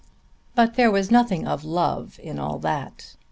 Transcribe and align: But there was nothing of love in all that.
But 0.55 0.73
there 0.77 0.89
was 0.89 1.11
nothing 1.11 1.45
of 1.45 1.63
love 1.63 2.19
in 2.23 2.39
all 2.39 2.57
that. 2.57 3.15